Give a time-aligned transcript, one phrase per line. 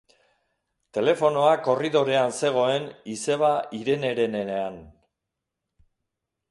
[0.97, 3.51] Telefonoa korridorean zegoen izeba
[3.81, 4.83] Irenerenean.